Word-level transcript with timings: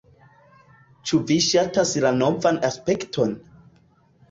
Ĉu 1.09 1.19
vi 1.33 1.37
ŝatas 1.49 1.93
la 2.07 2.15
novan 2.23 2.59
aspekton? 2.73 3.39